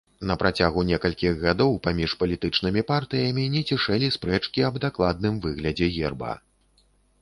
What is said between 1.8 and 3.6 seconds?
паміж палітычнымі партыямі